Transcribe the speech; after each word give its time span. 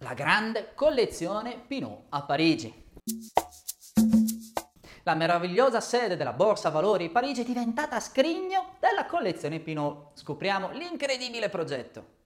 La 0.00 0.14
grande 0.14 0.74
collezione 0.74 1.60
Pinot 1.66 2.04
a 2.10 2.22
Parigi. 2.22 2.72
La 5.02 5.14
meravigliosa 5.14 5.80
sede 5.80 6.16
della 6.16 6.32
Borsa 6.32 6.70
Valori 6.70 7.10
Parigi 7.10 7.40
è 7.40 7.44
diventata 7.44 7.98
scrigno 7.98 8.76
della 8.78 9.06
collezione 9.06 9.58
Pinot. 9.58 10.16
Scopriamo 10.16 10.70
l'incredibile 10.70 11.48
progetto. 11.48 12.16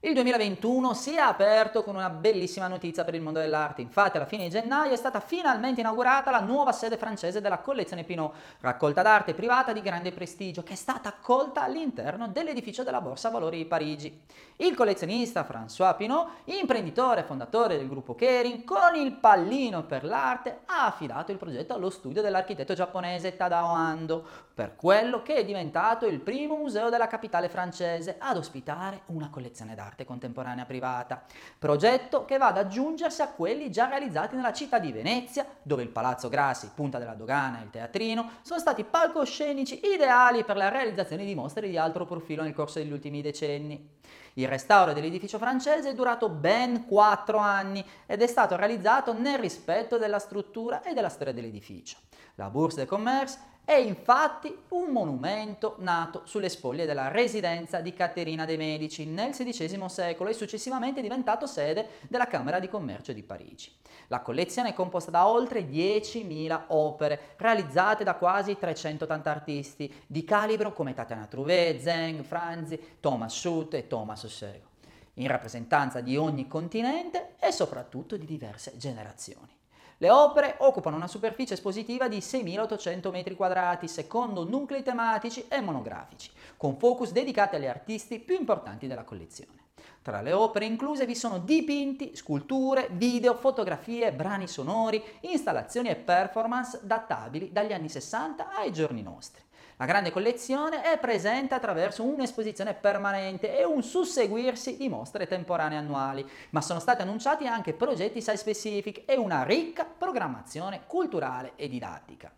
Il 0.00 0.14
2021 0.14 0.94
si 0.94 1.16
è 1.16 1.18
aperto 1.18 1.82
con 1.82 1.96
una 1.96 2.08
bellissima 2.08 2.68
notizia 2.68 3.02
per 3.02 3.16
il 3.16 3.20
mondo 3.20 3.40
dell'arte. 3.40 3.82
Infatti, 3.82 4.16
alla 4.16 4.26
fine 4.26 4.44
di 4.44 4.50
gennaio 4.50 4.92
è 4.92 4.96
stata 4.96 5.18
finalmente 5.18 5.80
inaugurata 5.80 6.30
la 6.30 6.38
nuova 6.38 6.70
sede 6.70 6.96
francese 6.96 7.40
della 7.40 7.58
collezione 7.58 8.04
Pinot, 8.04 8.32
raccolta 8.60 9.02
d'arte 9.02 9.34
privata 9.34 9.72
di 9.72 9.82
grande 9.82 10.12
prestigio, 10.12 10.62
che 10.62 10.74
è 10.74 10.76
stata 10.76 11.08
accolta 11.08 11.64
all'interno 11.64 12.28
dell'edificio 12.28 12.84
della 12.84 13.00
Borsa 13.00 13.30
Valori 13.30 13.56
di 13.56 13.64
Parigi. 13.64 14.22
Il 14.58 14.76
collezionista 14.76 15.44
François 15.44 15.96
Pinot, 15.96 16.28
imprenditore 16.44 17.22
e 17.22 17.24
fondatore 17.24 17.76
del 17.76 17.88
gruppo 17.88 18.14
Kering, 18.14 18.62
con 18.62 18.94
il 18.94 19.14
pallino 19.14 19.82
per 19.82 20.04
l'arte, 20.04 20.60
ha 20.66 20.86
affidato 20.86 21.32
il 21.32 21.38
progetto 21.38 21.74
allo 21.74 21.90
studio 21.90 22.22
dell'architetto 22.22 22.72
giapponese 22.72 23.36
Tadao 23.36 23.72
Ando, 23.72 24.24
per 24.54 24.76
quello 24.76 25.22
che 25.22 25.34
è 25.34 25.44
diventato 25.44 26.06
il 26.06 26.20
primo 26.20 26.54
museo 26.54 26.88
della 26.88 27.08
capitale 27.08 27.48
francese 27.48 28.14
ad 28.16 28.36
ospitare 28.36 29.02
una 29.06 29.28
collezione 29.28 29.74
d'arte 29.74 29.87
arte 29.88 30.04
contemporanea 30.04 30.64
privata, 30.64 31.24
progetto 31.58 32.24
che 32.24 32.38
va 32.38 32.48
ad 32.48 32.58
aggiungersi 32.58 33.22
a 33.22 33.28
quelli 33.28 33.70
già 33.70 33.88
realizzati 33.88 34.36
nella 34.36 34.52
città 34.52 34.78
di 34.78 34.92
Venezia, 34.92 35.44
dove 35.62 35.82
il 35.82 35.88
Palazzo 35.88 36.28
Grassi, 36.28 36.70
Punta 36.74 36.98
della 36.98 37.14
Dogana 37.14 37.60
e 37.60 37.64
il 37.64 37.70
Teatrino 37.70 38.30
sono 38.42 38.60
stati 38.60 38.84
palcoscenici 38.84 39.80
ideali 39.92 40.44
per 40.44 40.56
la 40.56 40.68
realizzazione 40.68 41.24
di 41.24 41.34
mostre 41.34 41.68
di 41.68 41.76
altro 41.76 42.04
profilo 42.04 42.42
nel 42.42 42.54
corso 42.54 42.78
degli 42.78 42.92
ultimi 42.92 43.22
decenni. 43.22 43.96
Il 44.34 44.46
restauro 44.46 44.92
dell'edificio 44.92 45.38
francese 45.38 45.90
è 45.90 45.94
durato 45.94 46.28
ben 46.28 46.86
quattro 46.86 47.38
anni 47.38 47.84
ed 48.06 48.22
è 48.22 48.26
stato 48.26 48.54
realizzato 48.54 49.12
nel 49.12 49.38
rispetto 49.38 49.98
della 49.98 50.20
struttura 50.20 50.82
e 50.82 50.94
della 50.94 51.08
storia 51.08 51.32
dell'edificio. 51.32 51.96
La 52.36 52.50
Bourse 52.50 52.76
de 52.76 52.86
Commerce 52.86 53.38
è 53.68 53.74
infatti 53.74 54.56
un 54.68 54.90
monumento 54.92 55.74
nato 55.80 56.22
sulle 56.24 56.48
spoglie 56.48 56.86
della 56.86 57.08
residenza 57.08 57.82
di 57.82 57.92
Caterina 57.92 58.46
de' 58.46 58.56
Medici 58.56 59.04
nel 59.04 59.32
XVI 59.32 59.86
secolo 59.90 60.30
e 60.30 60.32
successivamente 60.32 61.02
diventato 61.02 61.46
sede 61.46 61.86
della 62.08 62.26
Camera 62.26 62.60
di 62.60 62.68
Commercio 62.70 63.12
di 63.12 63.22
Parigi. 63.22 63.70
La 64.06 64.22
collezione 64.22 64.70
è 64.70 64.72
composta 64.72 65.10
da 65.10 65.28
oltre 65.28 65.68
10.000 65.68 66.62
opere 66.68 67.34
realizzate 67.36 68.04
da 68.04 68.14
quasi 68.14 68.56
380 68.56 69.30
artisti 69.30 69.94
di 70.06 70.24
calibro 70.24 70.72
come 70.72 70.94
Tatiana 70.94 71.26
Trouvé, 71.26 71.78
Zeng, 71.78 72.22
Franzi, 72.22 72.96
Thomas 73.00 73.38
Schutt 73.38 73.74
e 73.74 73.86
Thomas 73.86 74.22
Ossego, 74.22 74.68
in 75.14 75.26
rappresentanza 75.26 76.00
di 76.00 76.16
ogni 76.16 76.48
continente 76.48 77.34
e 77.38 77.52
soprattutto 77.52 78.16
di 78.16 78.24
diverse 78.24 78.78
generazioni. 78.78 79.57
Le 80.00 80.10
opere 80.10 80.54
occupano 80.58 80.94
una 80.94 81.08
superficie 81.08 81.54
espositiva 81.54 82.06
di 82.06 82.18
6.800 82.18 83.10
m2 83.10 83.84
secondo 83.86 84.44
nuclei 84.44 84.84
tematici 84.84 85.46
e 85.48 85.60
monografici, 85.60 86.30
con 86.56 86.78
focus 86.78 87.10
dedicati 87.10 87.56
agli 87.56 87.66
artisti 87.66 88.20
più 88.20 88.36
importanti 88.36 88.86
della 88.86 89.02
collezione. 89.02 89.66
Tra 90.00 90.20
le 90.20 90.32
opere 90.32 90.66
incluse 90.66 91.04
vi 91.04 91.16
sono 91.16 91.40
dipinti, 91.40 92.14
sculture, 92.14 92.88
video, 92.92 93.34
fotografie, 93.34 94.12
brani 94.12 94.46
sonori, 94.46 95.02
installazioni 95.22 95.88
e 95.88 95.96
performance 95.96 96.78
databili 96.84 97.50
dagli 97.50 97.72
anni 97.72 97.88
60 97.88 98.54
ai 98.54 98.72
giorni 98.72 99.02
nostri. 99.02 99.42
La 99.80 99.86
grande 99.86 100.10
collezione 100.10 100.82
è 100.82 100.98
presente 100.98 101.54
attraverso 101.54 102.02
un'esposizione 102.02 102.74
permanente 102.74 103.56
e 103.56 103.64
un 103.64 103.80
susseguirsi 103.84 104.76
di 104.76 104.88
mostre 104.88 105.28
temporanee 105.28 105.78
annuali, 105.78 106.28
ma 106.50 106.60
sono 106.60 106.80
stati 106.80 107.02
annunciati 107.02 107.46
anche 107.46 107.74
progetti 107.74 108.20
site 108.20 108.36
specific 108.36 109.02
e 109.06 109.16
una 109.16 109.44
ricca 109.44 109.84
programmazione 109.84 110.80
culturale 110.84 111.52
e 111.54 111.68
didattica. 111.68 112.28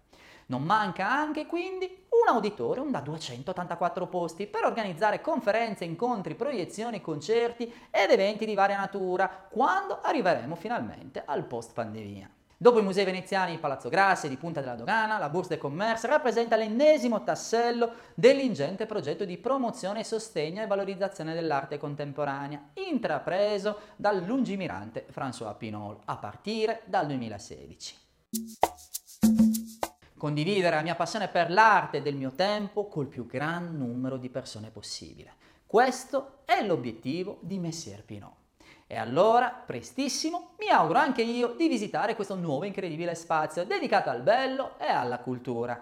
Non 0.46 0.64
manca 0.64 1.08
anche 1.10 1.46
quindi 1.46 1.86
un 1.86 2.28
auditorium 2.28 2.90
da 2.90 3.00
284 3.00 4.06
posti 4.06 4.46
per 4.46 4.64
organizzare 4.64 5.22
conferenze, 5.22 5.84
incontri, 5.84 6.34
proiezioni, 6.34 7.00
concerti 7.00 7.72
ed 7.90 8.10
eventi 8.10 8.44
di 8.44 8.54
varia 8.54 8.76
natura 8.76 9.46
quando 9.48 10.00
arriveremo 10.02 10.56
finalmente 10.56 11.22
al 11.24 11.44
post 11.44 11.72
pandemia. 11.72 12.28
Dopo 12.62 12.78
i 12.78 12.82
musei 12.82 13.06
veneziani 13.06 13.52
di 13.52 13.58
Palazzo 13.58 13.88
Grassi 13.88 14.26
e 14.26 14.28
di 14.28 14.36
Punta 14.36 14.60
della 14.60 14.74
Dogana, 14.74 15.16
la 15.16 15.30
Bourse 15.30 15.48
de 15.48 15.56
Commerce 15.56 16.06
rappresenta 16.06 16.56
l'ennesimo 16.56 17.24
tassello 17.24 17.90
dell'ingente 18.12 18.84
progetto 18.84 19.24
di 19.24 19.38
promozione, 19.38 20.04
sostegno 20.04 20.60
e 20.60 20.66
valorizzazione 20.66 21.32
dell'arte 21.32 21.78
contemporanea, 21.78 22.72
intrapreso 22.74 23.78
dal 23.96 24.22
lungimirante 24.26 25.06
François 25.10 25.56
Pinol 25.56 26.00
a 26.04 26.18
partire 26.18 26.82
dal 26.84 27.06
2016. 27.06 27.96
Condividere 30.18 30.76
la 30.76 30.82
mia 30.82 30.96
passione 30.96 31.28
per 31.28 31.50
l'arte 31.50 32.02
del 32.02 32.14
mio 32.14 32.32
tempo 32.32 32.88
col 32.88 33.06
più 33.06 33.24
gran 33.24 33.74
numero 33.74 34.18
di 34.18 34.28
persone 34.28 34.68
possibile. 34.68 35.32
Questo 35.64 36.40
è 36.44 36.62
l'obiettivo 36.62 37.38
di 37.40 37.58
Messier 37.58 38.04
Pinot. 38.04 38.39
E 38.92 38.98
allora, 38.98 39.50
prestissimo, 39.50 40.56
mi 40.58 40.68
auguro 40.68 40.98
anche 40.98 41.22
io 41.22 41.54
di 41.56 41.68
visitare 41.68 42.16
questo 42.16 42.34
nuovo 42.34 42.64
incredibile 42.64 43.14
spazio 43.14 43.64
dedicato 43.64 44.10
al 44.10 44.20
bello 44.20 44.76
e 44.80 44.88
alla 44.88 45.20
cultura. 45.20 45.80